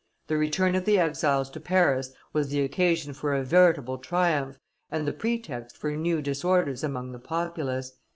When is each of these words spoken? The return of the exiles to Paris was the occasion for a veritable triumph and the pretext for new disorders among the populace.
The 0.25 0.35
return 0.37 0.73
of 0.73 0.85
the 0.85 0.97
exiles 0.97 1.47
to 1.51 1.59
Paris 1.59 2.11
was 2.33 2.47
the 2.49 2.61
occasion 2.61 3.13
for 3.13 3.35
a 3.35 3.43
veritable 3.43 3.99
triumph 3.99 4.57
and 4.89 5.07
the 5.07 5.13
pretext 5.13 5.77
for 5.77 5.91
new 5.95 6.23
disorders 6.23 6.83
among 6.83 7.11
the 7.11 7.19
populace. 7.19 7.91